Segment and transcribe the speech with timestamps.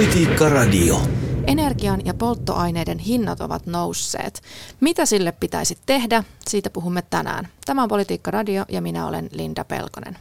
[0.00, 1.02] Politiikka Radio.
[1.46, 4.42] Energian ja polttoaineiden hinnat ovat nousseet.
[4.80, 6.24] Mitä sille pitäisi tehdä?
[6.48, 7.48] Siitä puhumme tänään.
[7.64, 10.18] Tämä on Politiikka Radio ja minä olen Linda Pelkonen.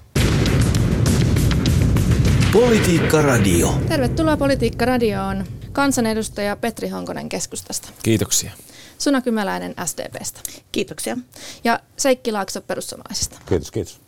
[2.54, 3.74] Politiikka Radio.
[3.88, 5.46] Tervetuloa Politiikka Radioon.
[5.72, 7.90] Kansanedustaja Petri Honkonen keskustasta.
[8.04, 8.52] Kiitoksia.
[8.98, 10.40] Suna Kymäläinen SDPstä.
[10.72, 11.18] Kiitoksia.
[11.64, 13.40] Ja Seikki Laakso perussuomalaisista.
[13.46, 14.00] Kiitos, kiitos.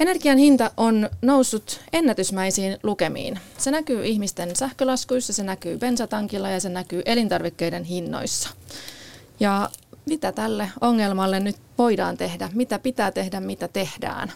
[0.00, 3.38] Energian hinta on noussut ennätysmäisiin lukemiin.
[3.58, 8.50] Se näkyy ihmisten sähkölaskuissa, se näkyy bensatankilla ja se näkyy elintarvikkeiden hinnoissa.
[9.40, 9.70] Ja
[10.06, 12.48] mitä tälle ongelmalle nyt voidaan tehdä?
[12.54, 14.32] Mitä pitää tehdä, mitä tehdään?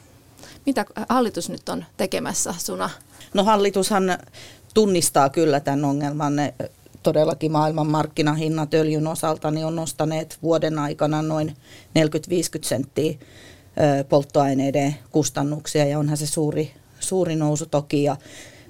[0.67, 2.91] Mitä hallitus nyt on tekemässä, Suna?
[3.35, 4.19] No hallitushan
[4.75, 6.35] tunnistaa kyllä tämän ongelman.
[7.03, 11.57] Todellakin maailman markkinahinnat öljyn osalta niin on nostaneet vuoden aikana noin
[11.99, 12.03] 40-50
[12.63, 13.15] senttiä
[14.09, 16.71] polttoaineiden kustannuksia ja onhan se suuri,
[17.01, 18.17] suuri nousu toki ja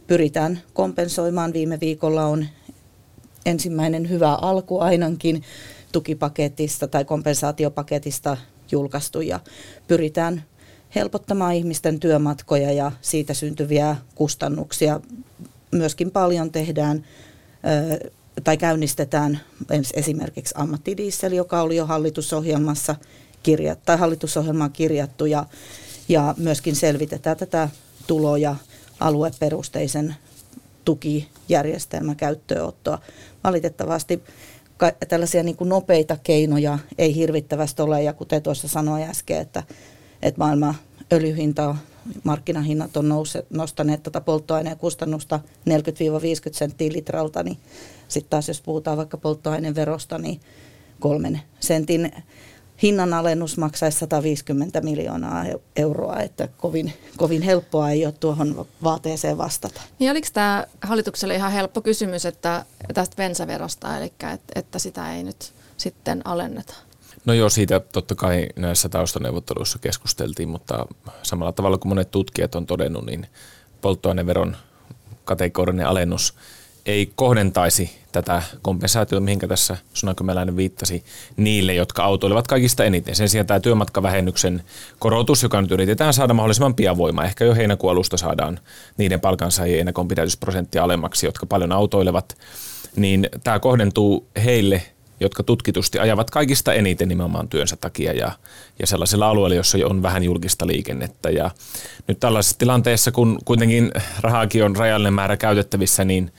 [0.06, 1.52] pyritään kompensoimaan.
[1.52, 2.46] Viime viikolla on
[3.46, 5.42] ensimmäinen hyvä alku ainakin
[5.92, 8.36] tukipaketista tai kompensaatiopaketista
[8.70, 9.40] julkaistu ja
[9.88, 10.44] pyritään
[10.94, 15.00] helpottamaan ihmisten työmatkoja ja siitä syntyviä kustannuksia.
[15.70, 17.04] Myöskin paljon tehdään
[18.44, 19.40] tai käynnistetään
[19.94, 22.96] esimerkiksi ammattidiesel, joka oli jo hallitusohjelmassa
[23.44, 25.46] kirja, tai hallitusohjelmaan kirjattu ja,
[26.08, 27.68] ja myöskin selvitetään tätä
[28.06, 28.56] tulo- ja
[29.00, 30.14] alueperusteisen
[30.84, 32.98] tukijärjestelmän käyttöönottoa.
[33.44, 34.22] Valitettavasti
[35.08, 39.62] tällaisia niin kuin nopeita keinoja ei hirvittävästi ole, ja kuten tuossa sanoin äsken, että,
[40.22, 40.74] että maailman
[41.12, 41.76] öljyhinta,
[42.24, 45.72] markkinahinnat on nouse, nostaneet tätä polttoaineen kustannusta 40-50
[46.52, 47.58] senttiä litralta, niin
[48.08, 50.40] sitten taas jos puhutaan vaikka polttoaineen verosta, niin
[51.00, 52.12] kolmen sentin
[52.82, 55.44] hinnanalennus maksaisi 150 miljoonaa
[55.76, 59.80] euroa, että kovin, kovin helppoa ei ole tuohon vaateeseen vastata.
[59.98, 62.64] Niin oliko tämä hallitukselle ihan helppo kysymys että
[62.94, 66.74] tästä bensaverosta, eli että, että sitä ei nyt sitten alenneta?
[67.24, 70.86] No joo, siitä totta kai näissä taustaneuvotteluissa keskusteltiin, mutta
[71.22, 73.26] samalla tavalla kuin monet tutkijat on todennut, niin
[73.80, 74.56] polttoaineveron
[75.24, 76.34] kategorinen alennus–
[76.86, 81.04] ei kohdentaisi tätä kompensaatiota, mihinkä tässä Sunakymäläinen viittasi,
[81.36, 83.16] niille, jotka autoilevat kaikista eniten.
[83.16, 84.62] Sen sijaan tämä työmatkavähennyksen
[84.98, 88.60] korotus, joka nyt yritetään saada mahdollisimman pian voimaan, ehkä jo heinäkuun alusta saadaan
[88.96, 92.36] niiden palkansaajien ennakonpidätysprosenttia alemmaksi, jotka paljon autoilevat,
[92.96, 94.82] niin tämä kohdentuu heille,
[95.20, 98.32] jotka tutkitusti ajavat kaikista eniten nimenomaan työnsä takia ja,
[98.78, 101.30] ja sellaisilla alueilla, jossa on vähän julkista liikennettä.
[101.30, 101.50] Ja
[102.08, 103.90] nyt tällaisessa tilanteessa, kun kuitenkin
[104.20, 106.32] rahaakin on rajallinen määrä käytettävissä, niin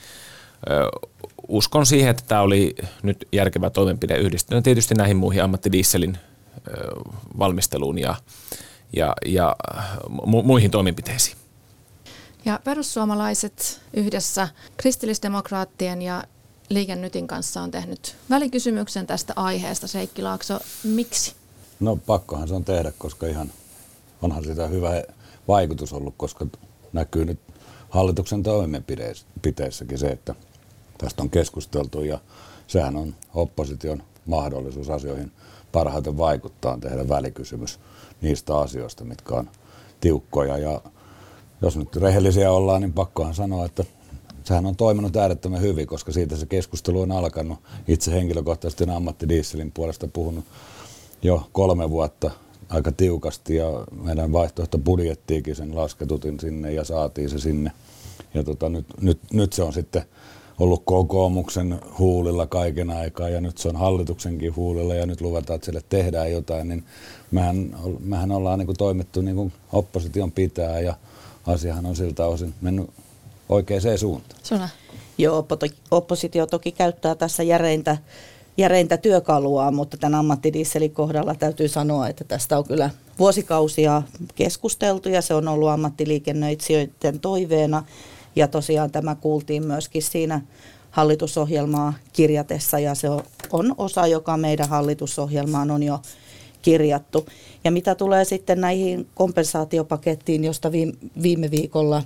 [1.48, 6.18] uskon siihen, että tämä oli nyt järkevä toimenpide yhdistyneen tietysti näihin muihin ammattidieselin
[7.40, 8.16] valmisteluun ja,
[8.94, 9.56] ja, ja
[10.10, 11.38] mu- muihin toimenpiteisiin.
[12.46, 16.24] Ja perussuomalaiset yhdessä kristillisdemokraattien ja
[16.70, 19.88] Liikennytin kanssa on tehnyt välikysymyksen tästä aiheesta.
[19.88, 21.34] Seikki Laakso, miksi?
[21.80, 23.52] No pakkohan se on tehdä, koska ihan
[24.22, 25.04] onhan sitä hyvä
[25.48, 26.46] vaikutus ollut, koska
[26.94, 27.40] näkyy nyt
[27.96, 30.36] hallituksen toimenpiteissäkin se, että
[30.98, 32.20] tästä on keskusteltu ja
[32.68, 35.32] sehän on opposition mahdollisuus asioihin
[35.72, 37.80] parhaiten vaikuttaa tehdä välikysymys
[38.22, 39.50] niistä asioista, mitkä on
[40.02, 40.58] tiukkoja.
[40.58, 40.82] Ja
[41.62, 43.84] jos nyt rehellisiä ollaan, niin pakkohan sanoa, että
[44.44, 47.60] sehän on toiminut äärettömän hyvin, koska siitä se keskustelu on alkanut.
[47.88, 50.46] Itse henkilökohtaisesti ammattidieselin puolesta puhunut
[51.22, 52.32] jo kolme vuotta
[52.70, 53.66] aika tiukasti ja
[54.04, 57.72] meidän vaihtoehto budjettiikin sen lasketutin sinne ja saatiin se sinne.
[58.34, 60.04] Ja tota, nyt, nyt, nyt se on sitten
[60.60, 65.66] ollut kokoomuksen huulilla kaiken aikaa ja nyt se on hallituksenkin huulilla ja nyt luvataan, että
[65.66, 66.84] sille tehdään jotain, niin
[67.32, 70.96] mehän, mehän ollaan niin kuin toimittu niin kuin opposition pitää ja
[71.48, 72.90] asiahan on siltä osin mennyt
[73.50, 74.40] oikeaan suuntaan.
[74.44, 74.70] Suna.
[75.18, 75.48] Joo,
[75.92, 77.98] oppositio toki käyttää tässä järeintä,
[78.58, 82.90] järeintä työkalua, mutta tämän ammattidieselin kohdalla täytyy sanoa, että tästä on kyllä
[83.20, 84.02] vuosikausia
[84.36, 87.84] keskusteltu ja se on ollut ammattiliikennöitsijöiden toiveena
[88.36, 90.42] ja tosiaan tämä kuultiin myöskin siinä
[90.92, 93.08] hallitusohjelmaa kirjatessa ja se
[93.52, 96.00] on osa, joka meidän hallitusohjelmaan on jo
[96.62, 97.26] kirjattu.
[97.64, 100.72] Ja mitä tulee sitten näihin kompensaatiopakettiin, josta
[101.22, 102.04] viime viikolla,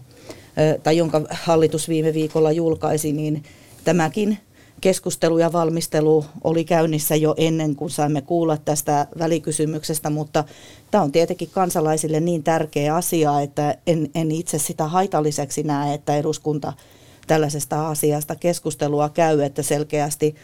[0.83, 3.43] tai jonka hallitus viime viikolla julkaisi, niin
[3.83, 4.37] tämäkin
[4.81, 10.43] keskustelu ja valmistelu oli käynnissä jo ennen kuin saimme kuulla tästä välikysymyksestä, mutta
[10.91, 16.15] tämä on tietenkin kansalaisille niin tärkeä asia, että en, en itse sitä haitalliseksi näe, että
[16.15, 16.73] eduskunta
[17.27, 20.35] tällaisesta asiasta keskustelua käy, että selkeästi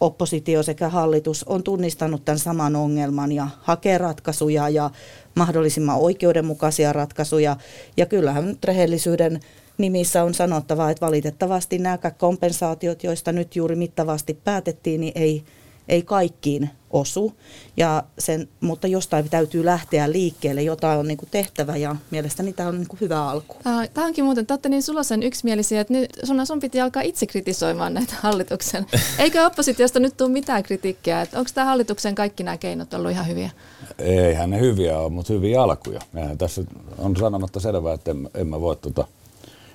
[0.00, 4.90] oppositio sekä hallitus on tunnistanut tämän saman ongelman ja hakee ratkaisuja ja
[5.34, 7.56] mahdollisimman oikeudenmukaisia ratkaisuja.
[7.96, 9.40] Ja kyllähän nyt rehellisyyden
[9.80, 15.44] nimissä on sanottava, että valitettavasti nämä kompensaatiot, joista nyt juuri mittavasti päätettiin, niin ei,
[15.88, 17.32] ei kaikkiin osu.
[17.76, 22.68] Ja sen, mutta jostain täytyy lähteä liikkeelle, jotain on niin kuin tehtävä ja mielestäni tämä
[22.68, 23.56] on niin kuin hyvä alku.
[23.94, 27.26] Tämä onkin muuten, te olette niin sulosen yksimielisiä, että nyt sun, sun piti alkaa itse
[27.26, 28.86] kritisoimaan näitä hallituksen.
[29.18, 31.22] Eikö oppositiosta nyt tule mitään kritiikkiä?
[31.22, 33.50] Että onko tämä hallituksen kaikki nämä keinot ollut ihan hyviä?
[33.98, 36.00] Eihän ne hyviä ole, mutta hyviä alkuja.
[36.12, 36.62] Mehän tässä
[36.98, 39.04] on sanomatta selvää, että en, en mä voi tuota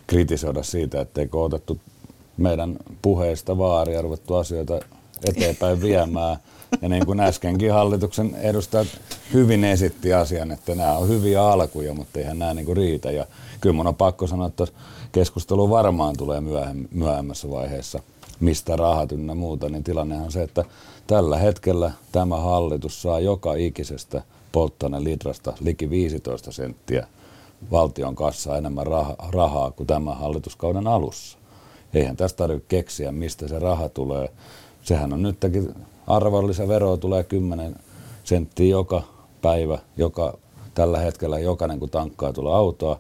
[0.07, 1.79] kritisoida siitä, etteikö otettu
[2.37, 4.79] meidän puheista vaaria ruvettu asioita
[5.29, 6.37] eteenpäin viemään.
[6.81, 8.87] Ja niin kuin äskenkin hallituksen edustajat
[9.33, 13.11] hyvin esitti asian, että nämä on hyviä alkuja, mutta eihän nämä niin kuin riitä.
[13.11, 13.25] Ja
[13.61, 14.67] kyllä mun on pakko sanoa, että
[15.11, 16.41] keskustelu varmaan tulee
[16.91, 17.99] myöhemmässä vaiheessa,
[18.39, 20.65] mistä rahat ynnä muuta, niin tilanne on se, että
[21.07, 24.21] tällä hetkellä tämä hallitus saa joka ikisestä
[24.99, 27.07] litrasta liki 15 senttiä
[27.71, 28.85] valtion kassa enemmän
[29.29, 31.37] rahaa kuin tämän hallituskauden alussa.
[31.93, 34.29] Eihän tästä tarvitse keksiä, mistä se raha tulee.
[34.81, 35.75] Sehän on nytkin
[36.07, 37.75] arvonlisäveroa tulee 10
[38.23, 39.01] senttiä joka
[39.41, 40.37] päivä, joka
[40.73, 42.99] tällä hetkellä jokainen kun tankkaa tulee autoa,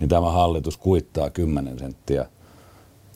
[0.00, 2.26] niin tämä hallitus kuittaa 10 senttiä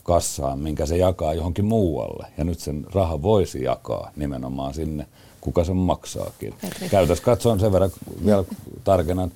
[0.03, 2.27] kassaan, minkä se jakaa johonkin muualle.
[2.39, 5.07] Ja nyt sen raha voisi jakaa nimenomaan sinne,
[5.41, 6.55] kuka sen maksaakin.
[6.91, 7.91] Käytös katsoen sen verran
[8.25, 8.45] vielä
[8.85, 9.33] tarkennan,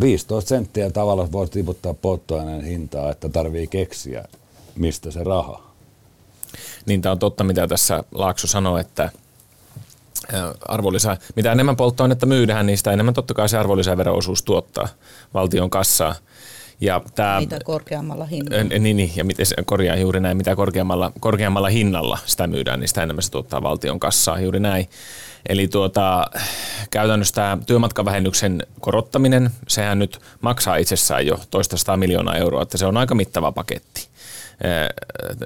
[0.00, 4.24] 15 senttiä tavalla voisi tiputtaa polttoaineen hintaa, että tarvii keksiä,
[4.76, 5.62] mistä se raha.
[6.86, 9.10] Niin tämä on totta, mitä tässä Laakso sanoi, että
[10.68, 14.88] arvonlisä, mitä enemmän polttoainetta myydään, niin sitä enemmän totta kai se arvonlisäveroosuus tuottaa
[15.34, 16.14] valtion kassaa.
[16.80, 18.64] Ja tämä, mitä korkeammalla hinnalla.
[18.64, 22.88] Niin, niin, ja miten se korjaa juuri näin, mitä korkeammalla, korkeammalla hinnalla sitä myydään, niin
[22.88, 24.88] sitä enemmän se tuottaa valtion kassaa, juuri näin.
[25.48, 26.26] Eli tuota,
[26.90, 32.86] käytännössä tämä työmatkavähennyksen korottaminen, sehän nyt maksaa itsessään jo toista sataa miljoonaa euroa, että se
[32.86, 34.08] on aika mittava paketti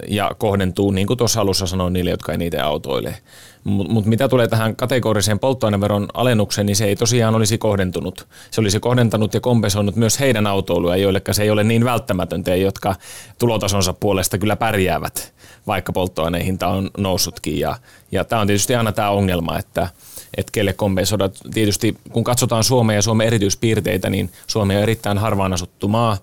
[0.08, 3.16] ja kohdentuu, niin kuin tuossa alussa sanoin, niille, jotka eniten autoilee.
[3.64, 8.26] Mutta mut mitä tulee tähän kategoriseen polttoaineveron alennukseen, niin se ei tosiaan olisi kohdentunut.
[8.50, 12.56] Se olisi kohdentanut ja kompensoinut myös heidän autoiluja, joille se ei ole niin välttämätöntä ja
[12.56, 12.94] jotka
[13.38, 15.32] tulotasonsa puolesta kyllä pärjäävät,
[15.66, 17.58] vaikka polttoaineen hinta on noussutkin.
[17.58, 17.76] Ja,
[18.12, 19.88] ja tämä on tietysti aina tämä ongelma, että
[20.36, 21.30] että kelle kompensoida.
[21.54, 26.18] Tietysti kun katsotaan Suomea ja Suomen erityispiirteitä, niin Suomi on erittäin harvaan asuttu maa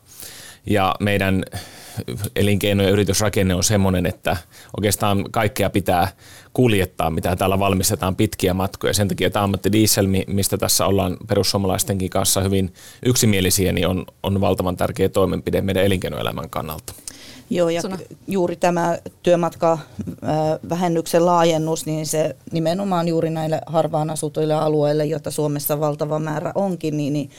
[0.66, 1.46] ja meidän
[2.36, 4.38] elinkeino- ja yritysrakenne on semmoinen, että
[4.78, 6.08] oikeastaan kaikkea pitää
[6.54, 8.94] kuljettaa, mitä täällä valmistetaan pitkiä matkoja.
[8.94, 12.74] Sen takia tämä ammattidiesel, mistä tässä ollaan perussuomalaistenkin kanssa hyvin
[13.06, 16.94] yksimielisiä, niin on, on valtavan tärkeä toimenpide meidän elinkeinoelämän kannalta.
[17.50, 17.98] Joo, ja Suna.
[18.28, 26.20] juuri tämä työmatkavähennyksen laajennus, niin se nimenomaan juuri näille harvaan asutuille alueille, joita Suomessa valtava
[26.20, 27.30] määrä onkin, niin, niin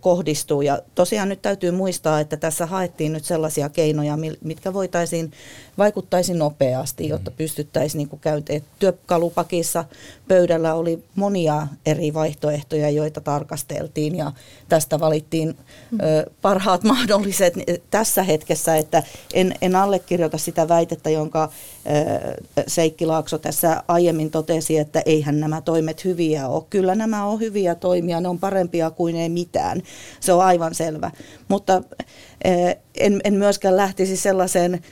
[0.00, 0.62] kohdistuu.
[0.62, 5.32] Ja tosiaan nyt täytyy muistaa, että tässä haettiin nyt sellaisia keinoja, mitkä voitaisiin
[5.80, 8.64] vaikuttaisi nopeasti, jotta pystyttäisiin niin käyntiin.
[8.78, 9.84] Työkalupakissa
[10.28, 14.32] pöydällä oli monia eri vaihtoehtoja, joita tarkasteltiin ja
[14.68, 15.56] tästä valittiin
[15.90, 16.00] mm.
[16.00, 17.54] ö, parhaat mahdolliset
[17.90, 19.02] tässä hetkessä, että
[19.34, 25.60] en, en allekirjoita sitä väitettä, jonka ö, Seikki Laakso tässä aiemmin totesi, että eihän nämä
[25.60, 26.64] toimet hyviä ole.
[26.70, 29.82] Kyllä nämä on hyviä toimia, ne on parempia kuin ei mitään.
[30.20, 31.10] Se on aivan selvä.
[31.48, 31.82] Mutta
[32.94, 34.82] en, en myöskään lähtisi sellaiseen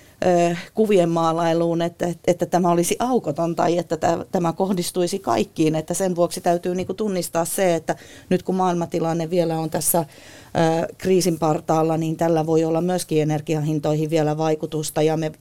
[0.75, 3.99] kuvien maalailuun, että, että tämä olisi aukoton tai että
[4.33, 5.75] tämä kohdistuisi kaikkiin.
[5.75, 7.97] Että sen vuoksi täytyy niin kuin tunnistaa se, että
[8.29, 10.05] nyt kun maailmatilanne vielä on tässä
[10.99, 15.33] kriisin partaalla, niin tällä voi olla myöskin energiahintoihin vielä vaikutusta ja me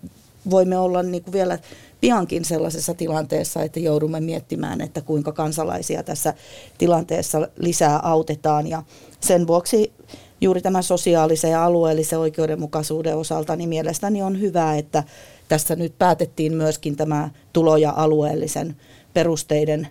[0.49, 1.59] voimme olla niin kuin vielä
[2.01, 6.33] piankin sellaisessa tilanteessa, että joudumme miettimään, että kuinka kansalaisia tässä
[6.77, 8.83] tilanteessa lisää autetaan ja
[9.19, 9.93] sen vuoksi
[10.41, 15.03] juuri tämän sosiaalisen ja alueellisen oikeudenmukaisuuden osalta, niin mielestäni on hyvä, että
[15.47, 18.75] tässä nyt päätettiin myöskin tämä tulo- ja alueellisen
[19.13, 19.87] perusteiden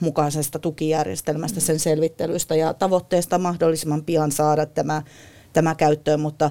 [0.00, 5.02] mukaisesta tukijärjestelmästä, sen selvittelystä ja tavoitteesta mahdollisimman pian saada tämä,
[5.52, 6.50] tämä käyttöön, mutta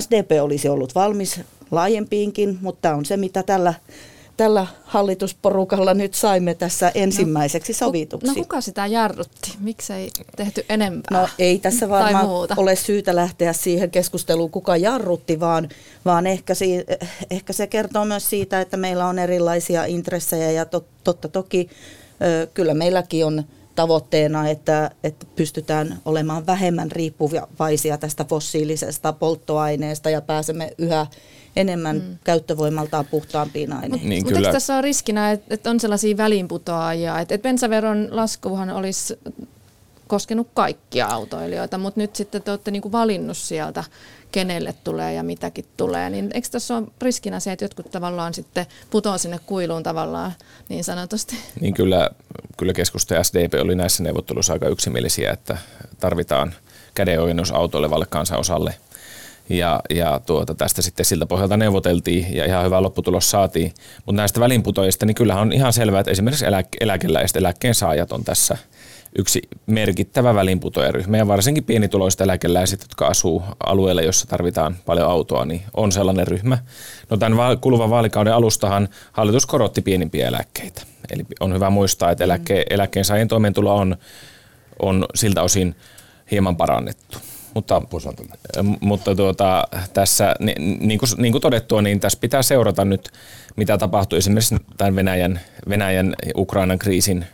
[0.00, 1.40] SDP olisi ollut valmis
[1.70, 3.74] laajempiinkin, mutta on se, mitä tällä
[4.40, 8.26] tällä hallitusporukalla nyt saimme tässä ensimmäiseksi no, sovituksi.
[8.26, 9.52] No kuka sitä jarrutti?
[9.58, 11.20] Miksei tehty enempää?
[11.20, 15.68] No ei tässä varmaan ole syytä lähteä siihen keskusteluun, kuka jarrutti, vaan,
[16.04, 16.84] vaan ehkä, si-
[17.30, 21.68] ehkä se kertoo myös siitä, että meillä on erilaisia intressejä ja tot, totta toki
[22.22, 23.44] ö, kyllä meilläkin on
[23.74, 31.06] tavoitteena, että, että pystytään olemaan vähemmän riippuvaisia tästä fossiilisesta polttoaineesta ja pääsemme yhä
[31.56, 32.18] enemmän mm.
[32.24, 34.08] käyttövoimaltaan puhtaampiin aineisiin.
[34.08, 38.70] Niin, Mutta eikö tässä on riskinä, että, että on sellaisia väliinputoajia, että, että bensaveron laskuhan
[38.70, 39.18] olisi
[40.06, 43.84] koskenut kaikkia autoilijoita, mutta nyt sitten te olette niin kuin valinnut sieltä,
[44.32, 46.10] kenelle tulee ja mitäkin tulee.
[46.10, 50.32] Niin eikö tässä ole riskinä se, että jotkut tavallaan sitten putoaa sinne kuiluun tavallaan
[50.68, 51.36] niin sanotusti?
[51.60, 52.10] Niin kyllä,
[52.56, 55.58] kyllä keskusta ja SDP oli näissä neuvotteluissa aika yksimielisiä, että
[56.00, 56.54] tarvitaan
[56.94, 58.74] kädenojennus autoilevalle kansanosalle–
[59.50, 63.74] ja, ja tuota, tästä sitten siltä pohjalta neuvoteltiin ja ihan hyvä lopputulos saatiin.
[64.06, 68.24] Mutta näistä välinputoajista, niin kyllähän on ihan selvää, että esimerkiksi eläke- eläkeläiset, eläkkeen saajat on
[68.24, 68.56] tässä
[69.18, 75.62] yksi merkittävä välinputoajaryhmä ja varsinkin pienituloiset eläkeläiset, jotka asuu alueella, jossa tarvitaan paljon autoa, niin
[75.74, 76.58] on sellainen ryhmä.
[77.10, 80.82] No tämän kuluvan vaalikauden alustahan hallitus korotti pienimpiä eläkkeitä.
[81.10, 83.96] Eli on hyvä muistaa, että eläkke, eläkkeen saajien toimeentulo on,
[84.82, 85.76] on siltä osin
[86.30, 87.18] hieman parannettu.
[87.54, 87.82] Mutta,
[88.80, 93.08] mutta tuota, tässä, niin, niin, kuin, niin kuin todettua, niin tässä pitää seurata nyt,
[93.56, 97.26] mitä tapahtuu esimerkiksi tämän Venäjän, Venäjän Ukrainan kriisin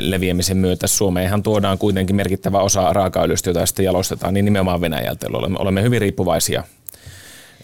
[0.00, 0.86] leviämisen myötä.
[0.86, 5.26] Suomeenhan tuodaan kuitenkin merkittävä osa raakaöljystä, jota sitten jalostetaan, niin nimenomaan Venäjältä.
[5.32, 6.64] Olemme, olemme hyvin riippuvaisia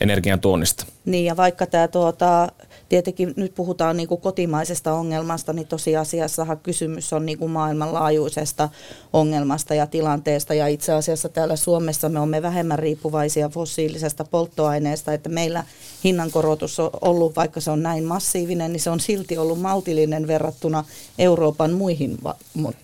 [0.00, 0.87] energian tuonnista.
[1.04, 2.49] Niin ja vaikka tämä tuota,
[2.94, 8.68] tietenkin nyt puhutaan niin kuin kotimaisesta ongelmasta, niin tosiasiassahan kysymys on niin kuin maailmanlaajuisesta
[9.12, 10.54] ongelmasta ja tilanteesta.
[10.54, 15.64] Ja itse asiassa täällä Suomessa me olemme vähemmän riippuvaisia fossiilisesta polttoaineesta, että meillä
[16.04, 20.84] hinnankorotus on ollut, vaikka se on näin massiivinen, niin se on silti ollut maltillinen verrattuna
[21.18, 22.18] Euroopan muihin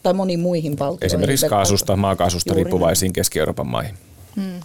[0.02, 1.06] tai moniin muihin valtioihin.
[1.06, 3.94] Esimerkiksi kaasusta, maakaasusta Juuri riippuvaisiin Keski-Euroopan maihin.
[4.36, 4.60] Hmm.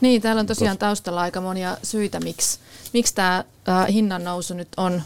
[0.00, 2.58] Niin, täällä on tosiaan taustalla aika monia syitä, miksi,
[2.92, 3.44] miksi tämä
[3.92, 5.02] hinnan nousu nyt on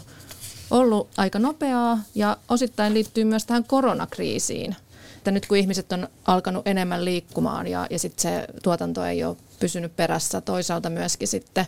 [0.71, 4.75] ollut aika nopeaa ja osittain liittyy myös tähän koronakriisiin.
[5.17, 9.37] Että nyt kun ihmiset on alkanut enemmän liikkumaan ja, ja sitten se tuotanto ei ole
[9.59, 11.65] pysynyt perässä, toisaalta myöskin sitten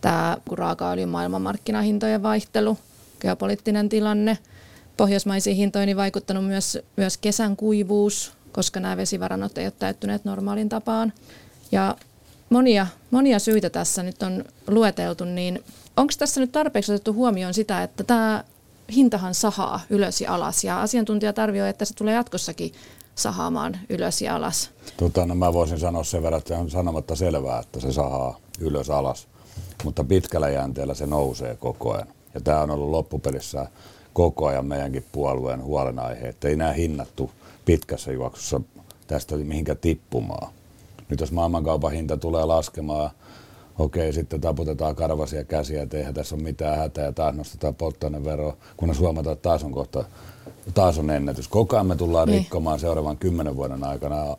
[0.00, 2.78] tämä raakaöljyn maailmanmarkkinahintojen vaihtelu,
[3.20, 4.38] geopoliittinen tilanne,
[4.96, 10.68] pohjoismaisiin hintoihin niin vaikuttanut myös, myös kesän kuivuus, koska nämä vesivarannot eivät ole täyttyneet normaalin
[10.68, 11.12] tapaan.
[11.72, 11.96] Ja
[12.50, 15.64] monia, monia syitä tässä nyt on lueteltu, niin
[15.96, 18.44] onko tässä nyt tarpeeksi otettu huomioon sitä, että tämä
[18.94, 22.72] hintahan sahaa ylös ja alas ja asiantuntijat arvioivat, että se tulee jatkossakin
[23.14, 24.70] sahaamaan ylös ja alas?
[24.96, 28.90] Tota, no mä voisin sanoa sen verran, että on sanomatta selvää, että se sahaa ylös
[28.90, 29.28] alas,
[29.84, 32.08] mutta pitkällä jänteellä se nousee koko ajan.
[32.34, 33.66] Ja tämä on ollut loppupelissä
[34.12, 37.30] koko ajan meidänkin puolueen huolenaihe, että ei nämä hinnattu
[37.64, 38.60] pitkässä juoksussa
[39.06, 40.52] tästä mihinkä tippumaan.
[41.10, 43.10] Nyt jos maailmankaupan hinta tulee laskemaan,
[43.78, 48.56] okei, sitten taputetaan karvasia käsiä, että eihän tässä ole mitään hätää ja taas nostetaan polttoaineveroa,
[48.76, 50.04] kunnes huomataan, että taas on kohta,
[50.74, 51.48] taas on ennätys.
[51.48, 52.38] Koko ajan me tullaan niin.
[52.38, 54.36] rikkomaan seuraavan kymmenen vuoden aikana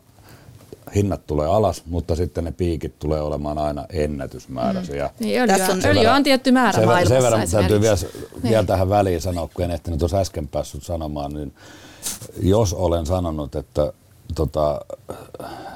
[0.94, 4.94] hinnat tulee alas, mutta sitten ne piikit tulee olemaan aina ennätysmääräisiä.
[4.94, 5.00] Mm.
[5.00, 7.96] Ja niin, öljyä, on, öljyä on tietty määrä sen, maailmassa Sen verran täytyy vielä,
[8.42, 8.50] niin.
[8.50, 11.54] vielä tähän väliin sanoa, kun en ehtinyt tuossa äsken päässyt sanomaan, niin
[12.42, 13.92] jos olen sanonut, että
[14.34, 14.80] tota,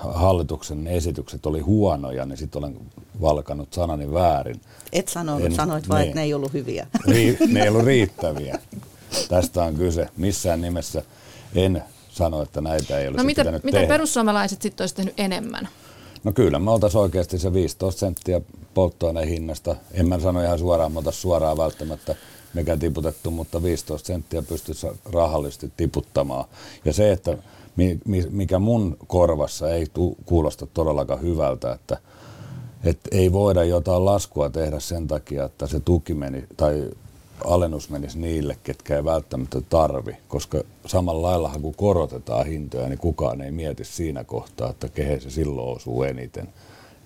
[0.00, 2.76] hallituksen esitykset oli huonoja, niin sitten olen
[3.20, 4.60] valkannut sanani väärin.
[4.92, 6.86] Et sanonut, en, sanoit vain, että ne ei ollut hyviä.
[7.08, 8.58] Ri, ne ei ollut riittäviä.
[9.28, 10.08] Tästä on kyse.
[10.16, 11.02] Missään nimessä
[11.54, 13.94] en sano, että näitä ei olisi no mitä, pitänyt mitä tehdä.
[13.94, 15.68] perussuomalaiset sitten olisi tehnyt enemmän?
[16.24, 18.40] No kyllä, me oltaisiin oikeasti se 15 senttiä
[18.74, 19.76] polttoaineen hinnasta.
[19.92, 22.16] En mä sano ihan suoraan, me suoraan välttämättä
[22.54, 26.44] mikä tiputettu, mutta 15 senttiä pystyisi rahallisesti tiputtamaan.
[26.84, 27.38] Ja se, että
[28.30, 31.98] mikä mun korvassa ei tu, kuulosta todellakaan hyvältä, että,
[32.84, 36.90] että ei voida jotain laskua tehdä sen takia, että se tuki meni tai
[37.44, 43.40] alennus menisi niille, ketkä ei välttämättä tarvi, koska samalla lailla kun korotetaan hintoja, niin kukaan
[43.40, 46.48] ei mieti siinä kohtaa, että kehen se silloin osuu eniten.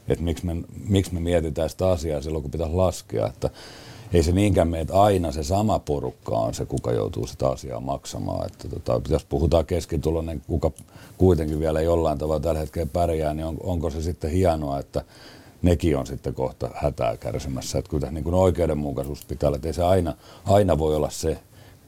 [0.08, 0.56] Että miksi me,
[0.88, 3.50] miksi me mietitään sitä asiaa silloin, kun pitäisi laskea, että
[4.12, 7.80] ei se niinkään mene, että aina se sama porukka on se, kuka joutuu sitä asiaa
[7.80, 8.46] maksamaan.
[8.46, 10.70] Että tota, jos puhutaan keskituloinen, kuka
[11.18, 15.04] kuitenkin vielä jollain tavalla tällä hetkellä pärjää, niin on, onko se sitten hienoa, että
[15.62, 17.78] nekin on sitten kohta hätää kärsimässä.
[17.78, 21.38] Että kyllä niin kuin oikeudenmukaisuus pitää olla, että ei se aina, aina voi olla se,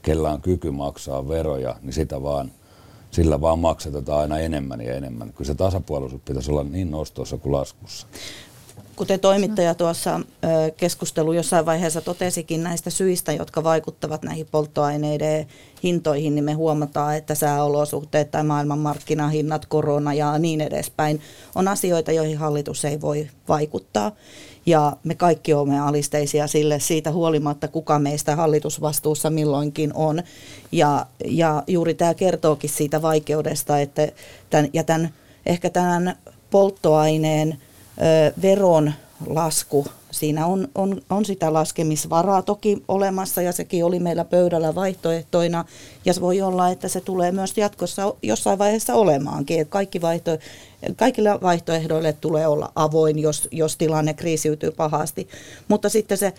[0.02, 2.52] kellä on kyky maksaa veroja, niin sitä vaan,
[3.10, 5.32] sillä vaan maksatetaan aina enemmän ja enemmän.
[5.32, 8.06] Kyllä se tasapuolisuus pitäisi olla niin nostossa kuin laskussa
[9.00, 10.20] kuten toimittaja tuossa
[10.76, 15.46] keskustelu jossain vaiheessa totesikin näistä syistä, jotka vaikuttavat näihin polttoaineiden
[15.82, 21.20] hintoihin, niin me huomataan, että sääolosuhteet tai maailmanmarkkinahinnat, korona ja niin edespäin
[21.54, 24.12] on asioita, joihin hallitus ei voi vaikuttaa.
[24.66, 30.22] Ja me kaikki olemme alisteisia sille siitä huolimatta, kuka meistä hallitusvastuussa milloinkin on.
[30.72, 34.08] Ja, ja juuri tämä kertookin siitä vaikeudesta, että
[34.50, 35.10] tämän, ja tämän,
[35.46, 36.16] ehkä tämän
[36.50, 37.58] polttoaineen
[38.42, 38.92] veron
[39.26, 39.86] lasku.
[40.10, 45.64] Siinä on, on, on sitä laskemisvaraa toki olemassa ja sekin oli meillä pöydällä vaihtoehtoina.
[46.04, 49.60] Ja se voi olla, että se tulee myös jatkossa jossain vaiheessa olemaankin.
[49.60, 50.30] Että kaikki vaihto,
[50.96, 55.28] kaikille vaihtoehdoille tulee olla avoin, jos, jos tilanne kriisiytyy pahasti.
[55.68, 56.32] Mutta sitten se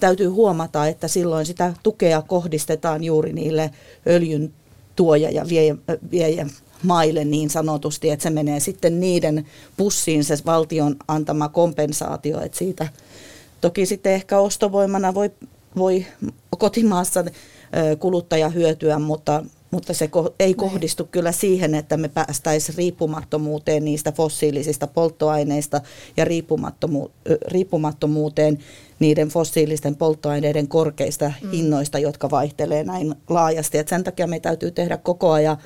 [0.00, 3.70] täytyy huomata, että silloin sitä tukea kohdistetaan juuri niille
[4.06, 4.52] öljyn
[4.96, 5.76] tuoja ja vie,
[6.10, 6.46] vie
[6.82, 9.46] maille niin sanotusti, että se menee sitten niiden
[9.76, 12.88] pussiin se valtion antama kompensaatio, että siitä
[13.60, 15.30] toki sitten ehkä ostovoimana voi,
[15.76, 16.06] voi
[16.58, 17.24] kotimaassa
[17.98, 20.10] kuluttaja hyötyä, mutta, mutta se
[20.40, 20.56] ei niin.
[20.56, 25.80] kohdistu kyllä siihen, että me päästäisiin riippumattomuuteen niistä fossiilisista polttoaineista
[26.16, 27.10] ja riippumattomu-
[27.48, 28.58] riippumattomuuteen
[28.98, 31.50] niiden fossiilisten polttoaineiden korkeista mm.
[31.50, 33.78] hinnoista, jotka vaihtelee näin laajasti.
[33.78, 35.56] Et sen takia me täytyy tehdä koko ajan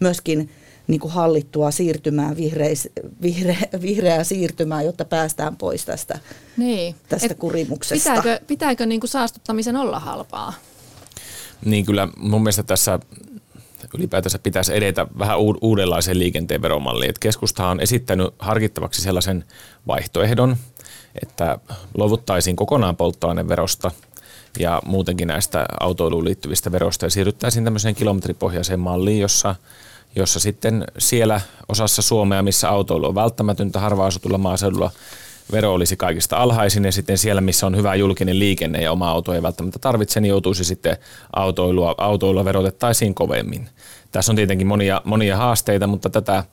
[0.00, 0.50] myöskin
[0.86, 2.88] niin kuin hallittua siirtymää, vihreis,
[3.22, 6.18] vihre, vihreää siirtymää, jotta päästään pois tästä,
[6.56, 6.94] niin.
[7.08, 8.10] tästä Et kurimuksesta.
[8.10, 10.52] Pitääkö, pitääkö niin kuin saastuttamisen olla halpaa?
[11.64, 12.98] Niin kyllä mun mielestä tässä
[13.94, 17.10] ylipäätänsä pitäisi edetä vähän uudenlaiseen liikenteen veromalliin.
[17.10, 19.44] Et keskusta on esittänyt harkittavaksi sellaisen
[19.86, 20.56] vaihtoehdon,
[21.22, 21.58] että
[21.94, 23.90] luovuttaisiin kokonaan polttoaineverosta
[24.58, 29.54] ja muutenkin näistä autoiluun liittyvistä verosta ja siirryttäisiin tämmöiseen kilometripohjaiseen malliin, jossa
[30.16, 34.90] jossa sitten siellä osassa Suomea, missä autoilu on välttämätöntä harva-asutulla maaseudulla,
[35.52, 39.34] vero olisi kaikista alhaisin ja sitten siellä, missä on hyvä julkinen liikenne ja oma auto
[39.34, 40.96] ei välttämättä tarvitse, niin joutuisi sitten
[41.36, 43.68] autoilua, autoilua verotettaisiin kovemmin.
[44.12, 46.44] Tässä on tietenkin monia, monia haasteita, mutta tätä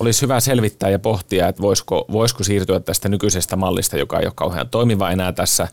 [0.00, 4.32] olisi hyvä selvittää ja pohtia, että voisiko, voisiko siirtyä tästä nykyisestä mallista, joka ei ole
[4.36, 5.68] kauhean toimiva enää tässä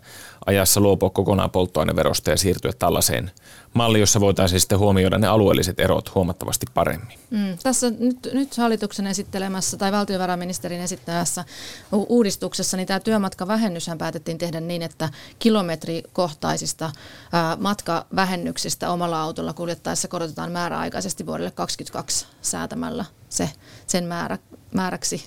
[0.45, 3.31] ajassa, luopua kokonaan polttoaineverosta ja siirtyä tällaiseen
[3.73, 7.19] malli, jossa voitaisiin sitten huomioida ne alueelliset erot huomattavasti paremmin.
[7.29, 11.45] Mm, tässä nyt, nyt hallituksen esittelemässä tai valtiovarainministerin esittämässä
[11.91, 16.91] uudistuksessa, niin tämä työmatkavähennyshän päätettiin tehdä niin, että kilometrikohtaisista
[17.31, 23.49] ää, matkavähennyksistä omalla autolla kuljettaessa korotetaan määräaikaisesti vuodelle 2022 säätämällä se,
[23.87, 24.37] sen määrä,
[24.73, 25.25] määräksi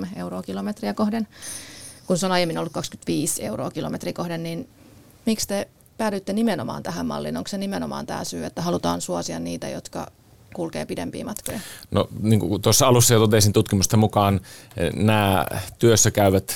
[0.00, 1.28] 0,3 euroa kilometriä kohden.
[2.06, 4.68] Kun se on aiemmin ollut 25 euroa kilometriä kohden, niin
[5.26, 7.36] miksi te päädyitte nimenomaan tähän malliin?
[7.36, 10.06] Onko se nimenomaan tämä syy, että halutaan suosia niitä, jotka
[10.54, 11.60] kulkee pidempiä matkoja?
[11.90, 14.40] No niin kuin tuossa alussa jo totesin tutkimusta mukaan,
[14.76, 15.46] eh, nämä
[15.78, 16.54] työssä käyvät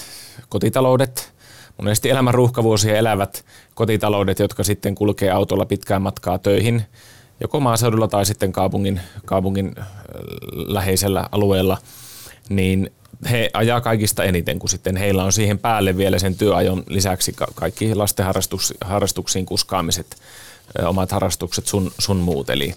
[0.49, 1.33] kotitaloudet,
[1.79, 6.83] monesti elämän ruuhkavuosia elävät kotitaloudet, jotka sitten kulkee autolla pitkään matkaa töihin,
[7.41, 9.85] joko maaseudulla tai sitten kaupungin, kaupungin eh,
[10.53, 11.79] läheisellä alueella,
[12.49, 12.91] niin
[13.31, 17.95] he ajaa kaikista eniten, kun sitten heillä on siihen päälle vielä sen työajon lisäksi kaikki
[17.95, 18.27] lasten
[18.81, 20.17] harrastuksiin kuskaamiset,
[20.85, 22.51] omat harrastukset sun, sun muut.
[22.51, 22.75] Eli,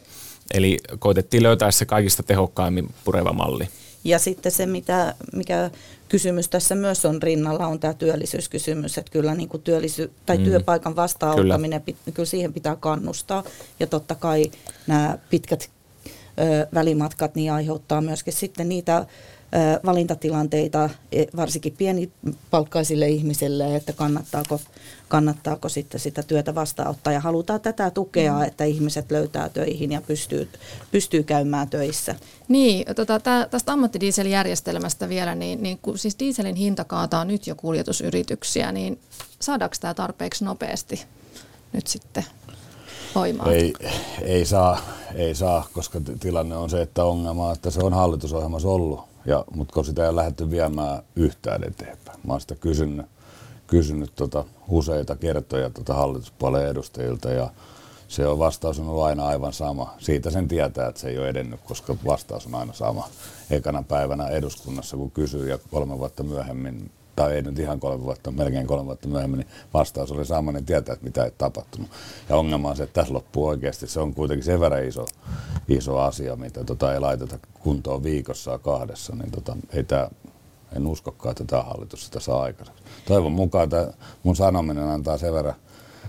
[0.54, 3.68] eli koitettiin löytää se kaikista tehokkaimmin pureva malli.
[4.04, 5.72] Ja sitten se, mitä, mikä
[6.10, 10.44] kysymys tässä myös on rinnalla, on tämä työllisyyskysymys, että kyllä niin kuin työllisy- tai mm.
[10.44, 11.98] työpaikan vastaanottaminen, kyllä.
[12.14, 13.44] kyllä siihen pitää kannustaa.
[13.80, 14.52] Ja totta kai
[14.88, 15.70] nämä pitkät
[16.40, 19.06] ö, välimatkat niin aiheuttaa myöskin sitten niitä
[19.86, 24.62] valintatilanteita e, varsinkin pienipalkkaisille ihmisille, että kannattaako,
[25.08, 27.14] kannattaako sitten sitä työtä vastaanottaa.
[27.14, 28.44] Ja halutaan tätä tukea, mm.
[28.44, 30.50] että ihmiset löytää töihin ja pystyy,
[30.92, 32.16] pystyy käymään töissä.
[32.48, 37.56] Niin, tota, tä, tästä ammattidieseljärjestelmästä vielä, niin, niin kun siis dieselin hinta kaataa nyt jo
[37.56, 39.00] kuljetusyrityksiä, niin
[39.40, 41.06] saadaanko tämä tarpeeksi nopeasti
[41.74, 42.26] nyt sitten
[43.16, 43.54] voimaan?
[43.54, 43.74] Ei,
[44.22, 44.80] ei, saa,
[45.16, 49.44] ei saa, koska tilanne on se, että ongelma on, että se on hallitusohjelmassa ollut ja,
[49.56, 52.20] mutta kun sitä ei lähdetty viemään yhtään eteenpäin.
[52.28, 53.06] Mä oon sitä kysynyt,
[53.68, 57.50] kysynyt tota useita kertoja tota hallituspuolen edustajilta ja
[58.08, 59.94] se on vastaus on ollut aina aivan sama.
[60.00, 63.10] Siitä sen tietää, että se ei ole edennyt, koska vastaus on aina sama.
[63.50, 68.32] Ekana päivänä eduskunnassa, kun kysyy ja kolme vuotta myöhemmin tai ei nyt ihan kolme vuotta,
[68.32, 71.90] melkein kolme vuotta myöhemmin, niin vastaus oli sama, niin tietää, että mitä ei tapahtunut.
[72.30, 75.06] Ja ongelma on se, että tässä loppuu oikeasti, se on kuitenkin sen verran iso,
[75.68, 80.10] iso asia, mitä tota ei laiteta kuntoon viikossa ja kahdessa, niin tota, ei tää,
[80.76, 82.84] en uskokaan, että tämä hallitus sitä saa aikaiseksi.
[83.06, 83.88] Toivon mukaan tämä
[84.24, 85.56] mun sanominen antaa sen verran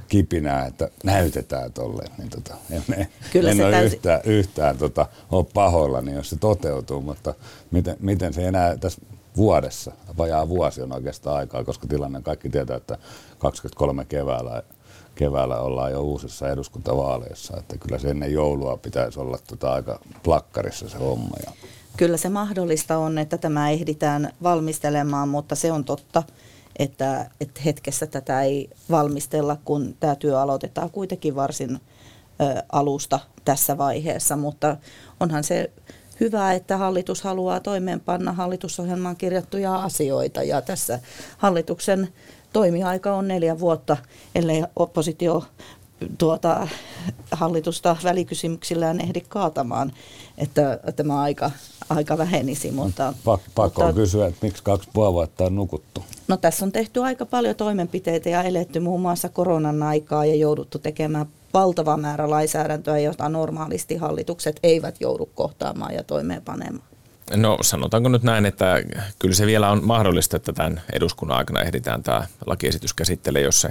[0.08, 2.10] kipinää, että näytetään tolleen.
[2.18, 3.96] Niin tota, en, Kyllä en ole täysin...
[3.96, 7.34] yhtään, yhtään tota, ole pahoillani, jos se toteutuu, mutta
[7.70, 9.02] miten, miten se enää tässä
[9.36, 12.98] vuodessa, vajaa vuosi on oikeastaan aikaa, koska tilanne kaikki tietää, että
[13.38, 14.62] 23 keväällä,
[15.14, 20.88] keväällä ollaan jo uusissa eduskuntavaaleissa, että kyllä se ennen joulua pitäisi olla tota aika plakkarissa
[20.88, 21.36] se homma.
[21.46, 21.52] Ja.
[21.96, 26.22] Kyllä se mahdollista on, että tämä ehditään valmistelemaan, mutta se on totta,
[26.78, 31.80] että, että hetkessä tätä ei valmistella, kun tämä työ aloitetaan kuitenkin varsin
[32.40, 34.76] ö, alusta tässä vaiheessa, mutta
[35.20, 35.70] onhan se
[36.20, 41.00] hyvä, että hallitus haluaa toimeenpanna hallitusohjelmaan kirjattuja asioita ja tässä
[41.38, 42.08] hallituksen
[42.52, 43.96] toimiaika on neljä vuotta,
[44.34, 45.44] ellei oppositio
[46.18, 46.68] tuota,
[47.30, 49.92] hallitusta välikysymyksillään ehdi kaatamaan,
[50.38, 51.50] että tämä aika,
[51.88, 52.70] aika vähenisi.
[52.70, 56.04] Mutta, Pakko mutta, kysyä, että miksi kaksi puoli vuotta on nukuttu?
[56.28, 60.78] No tässä on tehty aika paljon toimenpiteitä ja eletty muun muassa koronan aikaa ja jouduttu
[60.78, 66.88] tekemään valtava määrä lainsäädäntöä, jota normaalisti hallitukset eivät joudu kohtaamaan ja toimeenpanemaan.
[67.36, 68.82] No sanotaanko nyt näin, että
[69.18, 73.68] kyllä se vielä on mahdollista, että tämän eduskunnan aikana ehditään tämä lakiesitys käsittelee, jos se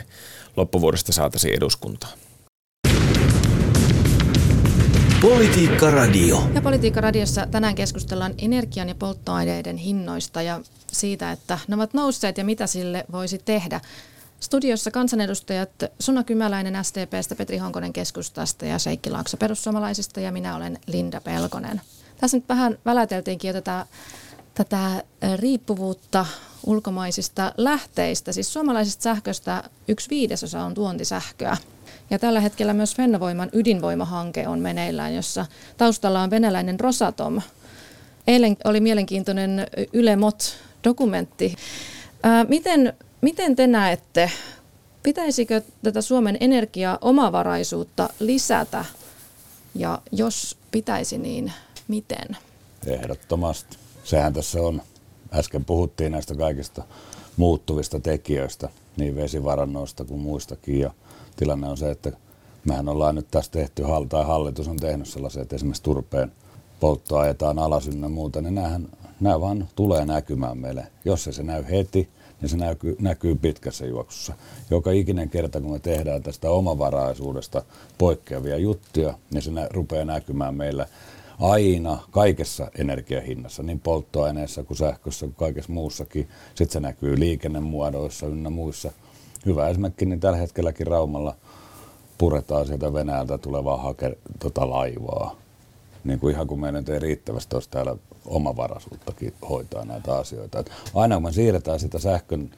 [0.58, 2.14] loppuvuodesta saataisiin eduskuntaan.
[5.22, 6.44] Politiikka Radio.
[6.54, 10.62] Ja Politiikka Radiossa tänään keskustellaan energian ja polttoaineiden hinnoista ja
[10.92, 13.82] siitä, että ne ovat nousseet ja mitä sille voisi tehdä.
[14.40, 15.70] Studiossa kansanedustajat
[16.00, 21.82] Suna Kymäläinen STPstä, Petri Honkonen keskustasta ja Seikki Laakso perussuomalaisista ja minä olen Linda Pelkonen.
[22.18, 23.86] Tässä nyt vähän väläteltiinkin jo tätä,
[24.54, 25.04] tätä
[25.36, 26.26] riippuvuutta
[26.66, 28.32] ulkomaisista lähteistä.
[28.32, 31.58] Siis suomalaisesta sähköstä yksi viidesosa on tuontisähköä.
[32.10, 35.46] Ja tällä hetkellä myös Fennovoiman ydinvoimahanke on meneillään, jossa
[35.78, 37.42] taustalla on venäläinen Rosatom.
[38.28, 41.56] Eilen oli mielenkiintoinen Yle Mot-dokumentti.
[42.48, 42.94] Miten,
[43.26, 44.32] miten te näette,
[45.04, 48.86] pitäisikö tätä Suomen energiaomavaraisuutta lisätä?
[49.76, 51.52] Ja jos pitäisi, niin
[51.88, 52.38] miten?
[52.86, 53.78] Ehdottomasti.
[54.04, 54.82] Sehän tässä on.
[55.34, 56.84] Äsken puhuttiin näistä kaikista
[57.38, 60.80] muuttuvista tekijöistä, niin vesivarannoista kuin muistakin.
[60.80, 60.92] Ja
[61.36, 62.12] tilanne on se, että
[62.66, 66.32] mehän ollaan nyt tässä tehty, tai hallitus on tehnyt sellaisia, että esimerkiksi turpeen
[66.80, 68.56] polttoa ajetaan alas ynnä muuta, niin
[69.20, 70.88] nämä vaan tulee näkymään meille.
[71.06, 72.10] Jos se, se näy heti,
[72.42, 74.34] niin se näkyy, näkyy pitkässä juoksussa.
[74.70, 77.64] Joka ikinen kerta, kun me tehdään tästä omavaraisuudesta
[77.98, 80.88] poikkeavia juttuja, niin se nä, rupeaa näkymään meillä
[81.40, 86.30] aina kaikessa energiahinnassa, niin polttoaineessa kuin sähkössä kuin kaikessa muussakin.
[86.56, 88.92] Sitten se näkyy liikennemuodoissa ynnä muissa.
[89.46, 91.36] Hyvä esimerkki, niin tällä hetkelläkin Raumalla
[92.18, 95.36] puretaan sieltä Venäjältä tulevaa hake, tota laivaa.
[96.04, 100.60] Niin kuin ihan kuin meidän ei riittävästi olisi täällä omavaraisuuttakin hoitaa näitä asioita.
[100.60, 102.52] Et aina kun me siirretään sitä sähkön,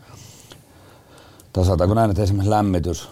[1.53, 3.09] tai sanotaanko näin, että esimerkiksi lämmitys,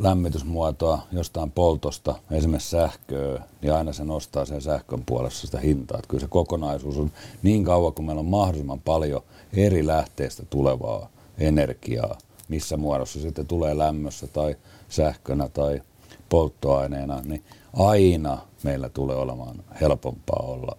[0.00, 5.98] lämmitysmuotoa jostain poltosta, esimerkiksi sähköä, niin aina se nostaa sen sähkön puolessa sitä hintaa.
[5.98, 11.08] Että kyllä se kokonaisuus on niin kauan, kun meillä on mahdollisimman paljon eri lähteistä tulevaa
[11.38, 14.56] energiaa, missä muodossa sitten tulee lämmössä tai
[14.88, 15.82] sähkönä tai
[16.28, 17.44] polttoaineena, niin
[17.76, 20.76] aina meillä tulee olemaan helpompaa olla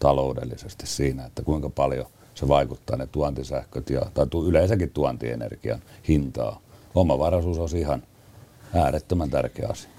[0.00, 6.60] taloudellisesti siinä, että kuinka paljon se vaikuttaa ne tuontisähköt ja, tai yleensäkin tuontienergian hintaa.
[6.94, 8.02] Omavaraisuus on ihan
[8.74, 9.90] äärettömän tärkeä asia.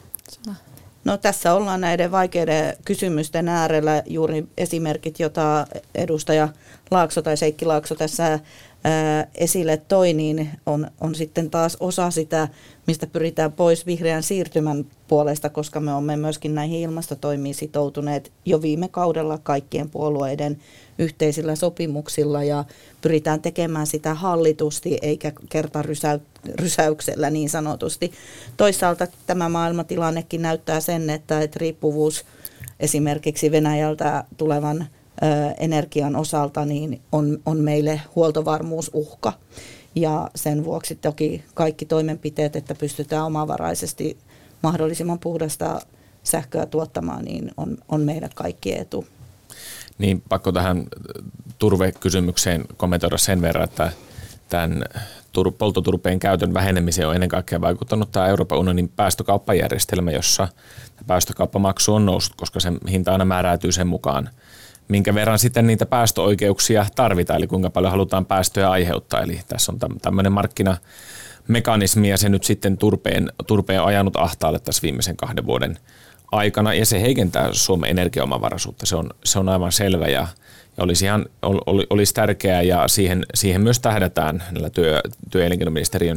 [1.04, 4.04] No tässä ollaan näiden vaikeiden kysymysten äärellä.
[4.06, 6.50] Juuri esimerkit, jota edustaja
[6.92, 8.40] Laakso tai Seikki Laakso tässä
[9.36, 12.48] esille toi, niin on, on sitten taas osa sitä,
[12.88, 18.88] mistä pyritään pois vihreän siirtymän puolesta, koska me olemme myöskin näihin ilmastotoimiin sitoutuneet jo viime
[18.88, 20.58] kaudella kaikkien puolueiden
[21.00, 22.66] yhteisillä sopimuksilla ja
[23.02, 28.12] pyritään tekemään sitä hallitusti eikä kertarysäyksellä niin sanotusti.
[28.58, 32.26] Toisaalta tämä maailmatilannekin näyttää sen, että, että riippuvuus
[32.80, 34.88] esimerkiksi Venäjältä tulevan
[35.60, 39.34] energian osalta niin on, on meille huoltovarmuusuhka.
[39.96, 44.18] Ja sen vuoksi toki kaikki toimenpiteet, että pystytään omavaraisesti
[44.64, 45.82] mahdollisimman puhdasta
[46.24, 49.06] sähköä tuottamaan, niin on, on meidän kaikki etu.
[49.98, 50.88] Niin pakko tähän
[51.60, 53.92] turvekysymykseen kommentoida sen verran, että
[54.50, 54.84] tämän
[55.58, 60.48] polttoturpeen käytön vähenemiseen on ennen kaikkea vaikuttanut tämä Euroopan unionin päästökauppajärjestelmä, jossa
[61.08, 64.30] päästökauppamaksu on noussut, koska se hinta aina määräytyy sen mukaan,
[64.92, 69.22] minkä verran sitten niitä päästöoikeuksia tarvitaan, eli kuinka paljon halutaan päästöjä aiheuttaa.
[69.22, 75.18] Eli tässä on tämmöinen markkinamekanismi ja se nyt sitten turpeen, turpeen ajanut ahtaalle tässä viimeisen
[75.18, 75.78] kahden vuoden
[76.32, 78.86] aikana ja se heikentää Suomen energiaomavaraisuutta.
[78.86, 80.28] Se on, se on aivan selvä ja,
[80.78, 85.02] ja olisi, ihan, ol, olisi tärkeää ja siihen, siihen myös tähdätään näillä työ,
[85.34, 86.16] ja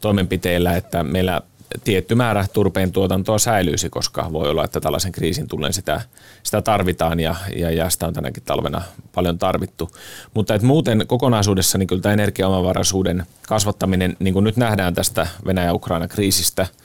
[0.00, 1.42] toimenpiteillä, että meillä
[1.84, 6.00] tietty määrä turpeen tuotantoa säilyisi, koska voi olla, että tällaisen kriisin tullen sitä,
[6.42, 8.82] sitä tarvitaan ja, ja, ja sitä on tänäkin talvena
[9.14, 9.90] paljon tarvittu.
[10.34, 16.08] Mutta et muuten kokonaisuudessa niin kyllä tämä energiaomavaraisuuden kasvattaminen, niin kuin nyt nähdään tästä Venäjä-Ukraina
[16.08, 16.66] kriisistä–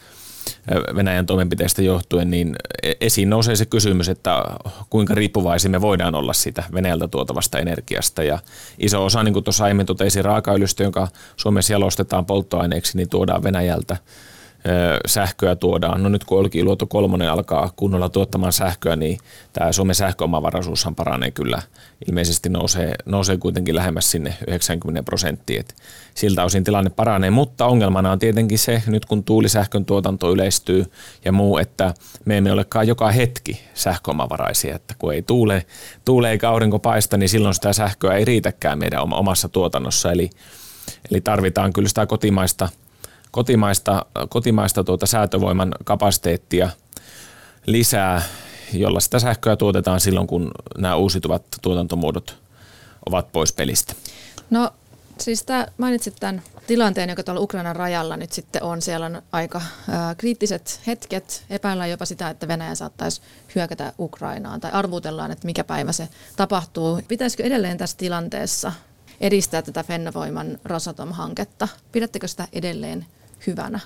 [0.96, 4.44] Venäjän toimenpiteistä johtuen, niin e- esiin nousee se kysymys, että
[4.90, 8.24] kuinka riippuvaisia me voidaan olla siitä Venäjältä tuotavasta energiasta.
[8.24, 8.40] Ja
[8.80, 13.98] iso osa, niin kuin tuossa aiemmin totesi, raakaöljystä, jonka Suomessa jalostetaan polttoaineeksi, niin tuodaan Venäjältä.
[15.06, 16.04] Sähköä tuodaan.
[16.04, 19.18] No nyt kun Olkiluoto kolmonen alkaa kunnolla tuottamaan sähköä, niin
[19.54, 21.62] tämä Suomen sähköomavaraisuushan paranee kyllä.
[22.08, 25.64] Ilmeisesti nousee, nousee kuitenkin lähemmäs sinne 90 prosenttia.
[26.16, 30.86] Siltä osin tilanne paranee, mutta ongelmana on tietenkin se, nyt kun tuulisähkön tuotanto yleistyy
[31.26, 31.94] ja muu, että
[32.26, 35.66] me emme olekaan joka hetki sähköomavaraisia, että kun ei tuule,
[36.06, 40.12] tuule eikä aurinko paista, niin silloin sitä sähköä ei riitäkään meidän omassa tuotannossa.
[40.12, 40.30] Eli,
[41.12, 42.70] eli tarvitaan kyllä sitä kotimaista–
[43.32, 46.70] kotimaista, kotimaista tuota säätövoiman kapasiteettia
[47.66, 48.22] lisää,
[48.74, 52.38] jolla sitä sähköä tuotetaan silloin, kun nämä uusiutuvat tuotantomuodot
[53.06, 53.94] ovat pois pelistä.
[54.50, 54.72] No
[55.20, 58.82] siis tämä, mainitsit tämän tilanteen, joka tuolla Ukrainan rajalla nyt sitten on.
[58.82, 61.44] Siellä on aika ää, kriittiset hetket.
[61.50, 63.22] Epäillään jopa sitä, että Venäjä saattaisi
[63.56, 67.02] hyökätä Ukrainaan tai arvutellaan, että mikä päivä se tapahtuu.
[67.08, 68.72] Pitäisikö edelleen tässä tilanteessa
[69.22, 71.68] edistää tätä Fennovoiman Rosatom-hanketta?
[71.92, 73.06] Pidättekö sitä edelleen
[73.48, 73.80] hyvänä.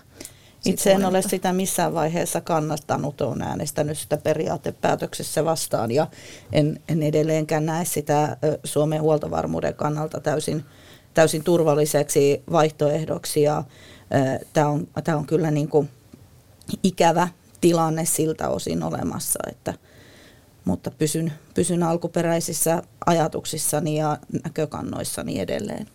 [0.66, 6.08] Itse en ole sitä missään vaiheessa kannattanut, olen äänestänyt sitä periaatepäätöksessä vastaan ja
[6.52, 10.66] en, en edelleenkään näe sitä Suomen huoltovarmuuden kannalta täysin,
[11.14, 13.64] täysin turvalliseksi vaihtoehdoksi ja
[14.54, 15.90] tämä on, tämä on kyllä niin kuin
[16.84, 17.28] ikävä
[17.62, 19.74] tilanne siltä osin olemassa, että,
[20.66, 25.88] mutta pysyn, pysyn alkuperäisissä ajatuksissani ja näkökannoissani edelleen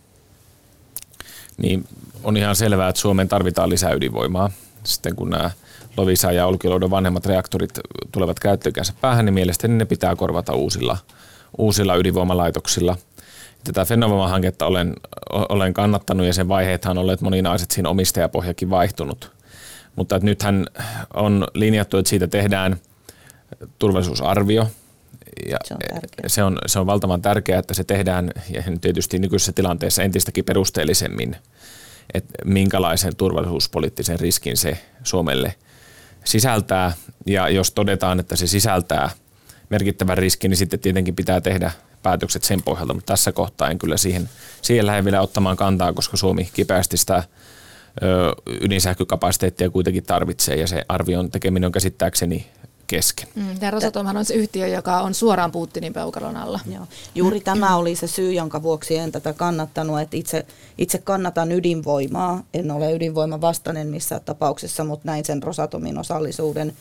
[1.61, 1.87] niin
[2.23, 4.51] on ihan selvää, että Suomeen tarvitaan lisää ydinvoimaa.
[4.83, 5.51] Sitten kun nämä
[5.97, 7.79] Lovisa ja Olkiluodon vanhemmat reaktorit
[8.11, 10.97] tulevat käyttöikänsä päähän, niin mielestäni ne pitää korvata uusilla,
[11.57, 12.97] uusilla ydinvoimalaitoksilla.
[13.63, 14.93] Tätä Fennovoima-hanketta olen,
[15.29, 19.31] olen kannattanut ja sen vaiheethan on olleet moninaiset, siinä omistajapohjakin vaihtunut.
[19.95, 20.65] Mutta että nythän
[21.13, 22.77] on linjattu, että siitä tehdään
[23.79, 24.67] turvallisuusarvio,
[25.49, 25.79] ja se, on
[26.27, 31.35] se, on, se on valtavan tärkeää, että se tehdään ja tietysti nykyisessä tilanteessa entistäkin perusteellisemmin,
[32.13, 35.55] että minkälaisen turvallisuuspoliittisen riskin se Suomelle
[36.23, 36.93] sisältää.
[37.25, 39.09] Ja jos todetaan, että se sisältää
[39.69, 41.71] merkittävän riskin, niin sitten tietenkin pitää tehdä
[42.03, 44.29] päätökset sen pohjalta, mutta tässä kohtaa en kyllä siihen,
[44.61, 47.23] siihen lähde vielä ottamaan kantaa, koska Suomi kipeästi sitä
[48.61, 50.55] ydinsähkökapasiteettia kuitenkin tarvitsee.
[50.55, 52.47] Ja se arvion tekeminen on käsittääkseni
[52.89, 53.27] kesken.
[53.35, 56.59] Mm, ja Rosatomhan on se yhtiö, joka on suoraan Putinin peukalon alla.
[56.73, 56.87] Joo.
[57.15, 60.45] Juuri tämä oli se syy, jonka vuoksi en tätä kannattanut, että itse,
[60.77, 62.43] itse kannatan ydinvoimaa.
[62.53, 66.73] En ole ydinvoima vastainen missään tapauksessa, mutta näin sen Rosatomin osallisuuden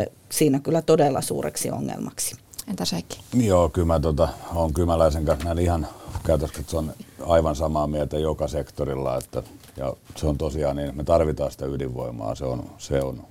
[0.00, 2.36] eh, siinä kyllä todella suureksi ongelmaksi.
[2.68, 3.20] Entä Seikki?
[3.34, 5.88] Joo, kyllä mä tota, on kymäläisen kanssa näin ihan
[6.26, 6.92] käytössä, että se on
[7.26, 9.42] aivan samaa mieltä joka sektorilla, että
[9.76, 13.22] ja se on tosiaan niin, me tarvitaan sitä ydinvoimaa, se on, se on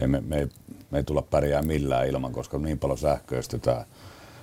[0.00, 0.48] ei me, me, ei,
[0.90, 3.84] me ei tulla pärjää millään ilman, koska niin paljon sähköistetään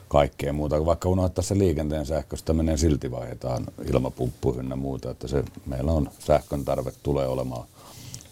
[0.08, 0.86] kaikkea muuta.
[0.86, 5.12] Vaikka unohtaa se liikenteen sähköstä, menee silti vaihdetaan ilmapumppu ynnä muuta.
[5.12, 7.68] Että se, meillä on sähkön tarve tulee olemaan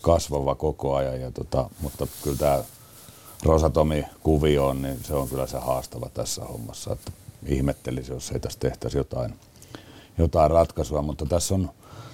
[0.02, 1.22] kasvava koko ajan.
[1.22, 2.64] Ja tota, mutta kyllä tämä
[3.44, 6.94] Rosatomi-kuvio on, niin se on kyllä se haastava tässä hommassa.
[6.94, 7.12] Että
[7.46, 9.34] ihmettelisi, jos ei tässä tehtäisi jotain,
[10.18, 11.02] jotain ratkaisua.
[11.02, 11.70] Mutta tässä on,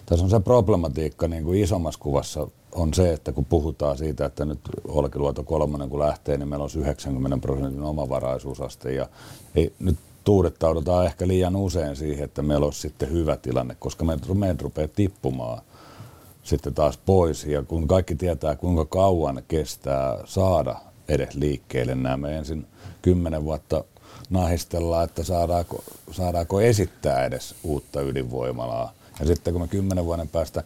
[0.10, 4.46] tässä on se problematiikka niin kuin isommassa kuvassa on se, että kun puhutaan siitä, että
[4.46, 8.94] nyt Olkiluoto kolmonen kun lähtee, niin meillä on 90 prosentin omavaraisuusaste.
[8.94, 9.10] Ja
[9.56, 14.18] ei, nyt tuudettaudutaan ehkä liian usein siihen, että meillä olisi sitten hyvä tilanne, koska me,
[14.34, 15.62] me rupeaa tippumaan
[16.44, 17.46] sitten taas pois.
[17.46, 20.76] Ja kun kaikki tietää kuinka kauan kestää saada
[21.08, 22.68] edes liikkeelle nämä, me ensin
[23.02, 23.84] kymmenen vuotta
[24.30, 30.64] nahistellaan, että saadaanko, saadaanko esittää edes uutta ydinvoimalaa ja sitten kun me kymmenen vuoden päästä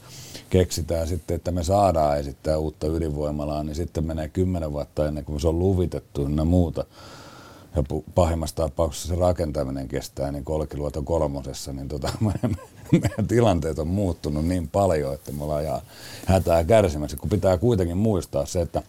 [0.50, 5.42] keksitään sitten, että me saadaan esittää uutta ydinvoimalaa, niin sitten menee kymmenen vuotta ennen kuin
[5.42, 6.86] se on luvitettu ja muuta.
[7.76, 7.84] Ja
[8.16, 12.58] pahimmassa tapauksessa se rakentaminen kestää niin Kolkiluoto kolmosessa, niin tota, meidän,
[12.92, 15.82] meidän tilanteet on muuttunut niin paljon, että me ollaan
[16.26, 18.84] hätää kärsimässä, kun pitää kuitenkin muistaa se, että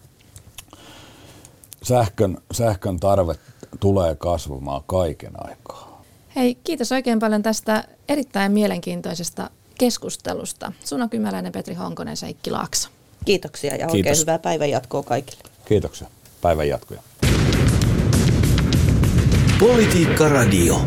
[1.83, 3.35] sähkön, sähkön tarve
[3.81, 5.84] tulee kasvamaan kaiken aikaa.
[6.37, 10.73] Hei, kiitos oikein paljon tästä erittäin mielenkiintoisesta keskustelusta.
[10.85, 12.89] Suna Kymäläinen, Petri Honkonen, Seikki Laakso.
[13.25, 13.93] Kiitoksia ja Kiitos.
[13.93, 15.43] oikein hyvää päivän jatkoa kaikille.
[15.65, 16.09] Kiitoksia.
[16.41, 17.01] Päivän jatkoja.
[19.59, 20.81] Politiikka Radio.